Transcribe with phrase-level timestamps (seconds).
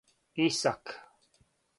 [0.45, 0.85] Исак